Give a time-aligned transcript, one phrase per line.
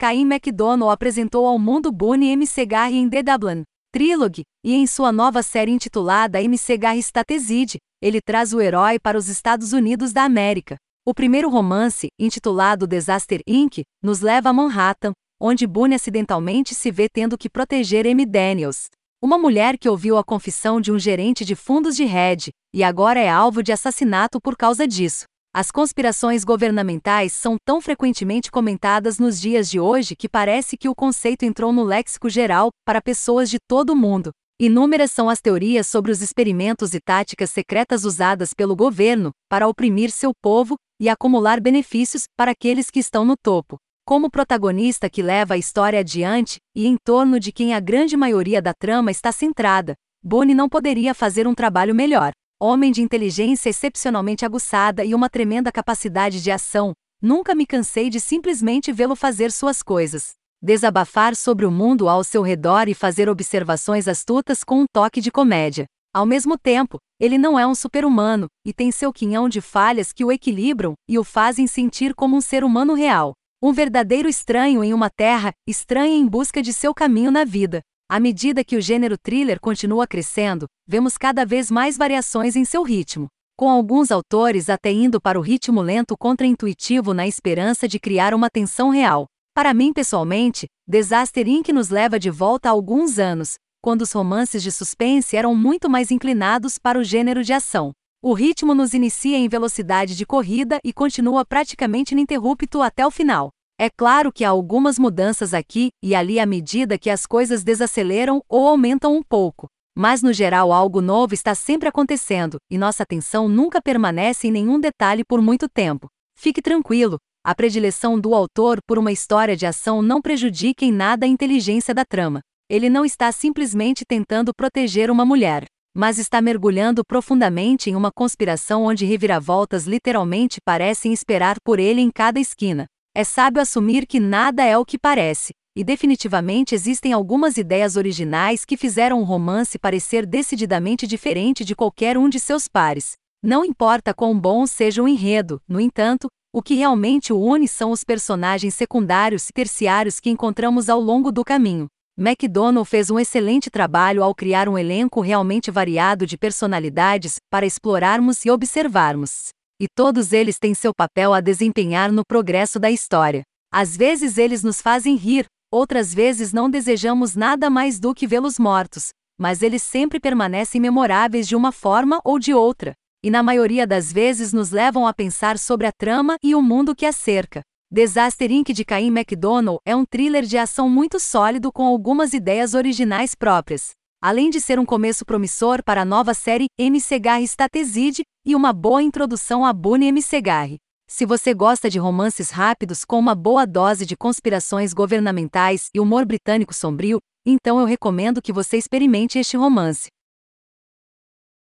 [0.00, 2.46] Caim McDonnell apresentou ao mundo Boone M.
[2.46, 6.56] Segar em The Dublin Trilogy, e em sua nova série intitulada M.
[6.56, 10.76] Segar Stateside, ele traz o herói para os Estados Unidos da América.
[11.06, 17.06] O primeiro romance, intitulado Disaster Inc., nos leva a Manhattan, onde Boone acidentalmente se vê
[17.06, 18.24] tendo que proteger M.
[18.24, 18.86] Daniels,
[19.22, 23.20] uma mulher que ouviu a confissão de um gerente de fundos de hedge, e agora
[23.20, 25.26] é alvo de assassinato por causa disso.
[25.52, 30.94] As conspirações governamentais são tão frequentemente comentadas nos dias de hoje que parece que o
[30.94, 34.30] conceito entrou no léxico geral para pessoas de todo o mundo.
[34.60, 40.12] Inúmeras são as teorias sobre os experimentos e táticas secretas usadas pelo governo para oprimir
[40.12, 43.76] seu povo e acumular benefícios para aqueles que estão no topo.
[44.06, 48.62] Como protagonista que leva a história adiante e em torno de quem a grande maioria
[48.62, 52.30] da trama está centrada, Bonnie não poderia fazer um trabalho melhor
[52.60, 56.92] homem de inteligência excepcionalmente aguçada e uma tremenda capacidade de ação,
[57.22, 60.32] nunca me cansei de simplesmente vê-lo fazer suas coisas.
[60.62, 65.30] Desabafar sobre o mundo ao seu redor e fazer observações astutas com um toque de
[65.30, 65.86] comédia.
[66.12, 70.24] Ao mesmo tempo, ele não é um super-humano, e tem seu quinhão de falhas que
[70.24, 73.32] o equilibram e o fazem sentir como um ser humano real.
[73.62, 77.80] Um verdadeiro estranho em uma terra estranha em busca de seu caminho na vida.
[78.12, 82.82] À medida que o gênero thriller continua crescendo, vemos cada vez mais variações em seu
[82.82, 88.34] ritmo, com alguns autores até indo para o ritmo lento contra-intuitivo na esperança de criar
[88.34, 89.26] uma tensão real.
[89.54, 91.68] Para mim pessoalmente, Disaster Inc.
[91.68, 96.10] nos leva de volta a alguns anos, quando os romances de suspense eram muito mais
[96.10, 97.92] inclinados para o gênero de ação.
[98.20, 103.50] O ritmo nos inicia em velocidade de corrida e continua praticamente ininterrupto até o final.
[103.82, 108.42] É claro que há algumas mudanças aqui e ali à medida que as coisas desaceleram
[108.46, 109.68] ou aumentam um pouco.
[109.96, 114.78] Mas no geral algo novo está sempre acontecendo, e nossa atenção nunca permanece em nenhum
[114.78, 116.08] detalhe por muito tempo.
[116.38, 121.24] Fique tranquilo, a predileção do autor por uma história de ação não prejudica em nada
[121.24, 122.42] a inteligência da trama.
[122.68, 125.64] Ele não está simplesmente tentando proteger uma mulher,
[125.96, 132.10] mas está mergulhando profundamente em uma conspiração onde reviravoltas literalmente parecem esperar por ele em
[132.10, 132.84] cada esquina.
[133.12, 138.64] É sábio assumir que nada é o que parece, e definitivamente existem algumas ideias originais
[138.64, 143.14] que fizeram o romance parecer decididamente diferente de qualquer um de seus pares.
[143.42, 147.90] Não importa quão bom seja o enredo, no entanto, o que realmente o une são
[147.90, 151.88] os personagens secundários e terciários que encontramos ao longo do caminho.
[152.16, 158.44] McDonnell fez um excelente trabalho ao criar um elenco realmente variado de personalidades para explorarmos
[158.44, 159.50] e observarmos
[159.80, 163.42] e todos eles têm seu papel a desempenhar no progresso da história.
[163.72, 168.58] Às vezes eles nos fazem rir, outras vezes não desejamos nada mais do que vê-los
[168.58, 169.08] mortos,
[169.38, 172.92] mas eles sempre permanecem memoráveis de uma forma ou de outra,
[173.24, 176.94] e na maioria das vezes nos levam a pensar sobre a trama e o mundo
[176.94, 177.62] que a cerca.
[177.90, 178.72] Disaster Inc.
[178.72, 183.92] de Cain McDonnell é um thriller de ação muito sólido com algumas ideias originais próprias
[184.20, 187.00] além de ser um começo promissor para a nova série M.
[187.00, 190.20] Segar Stateside e uma boa introdução a Boone M.
[190.20, 190.68] Segar.
[191.08, 196.24] Se você gosta de romances rápidos com uma boa dose de conspirações governamentais e humor
[196.24, 200.08] britânico sombrio, então eu recomendo que você experimente este romance.